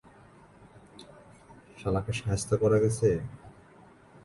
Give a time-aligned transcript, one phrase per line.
[1.77, 3.09] শালাকে শায়েস্তা করা গেছে?